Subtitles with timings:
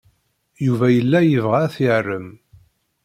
[0.65, 2.27] Yuba yella yebɣa ad t-yarem.